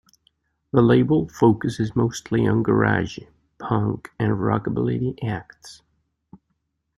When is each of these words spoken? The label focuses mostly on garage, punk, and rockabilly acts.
The 0.71 0.81
label 0.81 1.27
focuses 1.29 1.95
mostly 1.95 2.47
on 2.47 2.63
garage, 2.63 3.19
punk, 3.59 4.09
and 4.17 4.31
rockabilly 4.33 5.23
acts. 5.23 5.83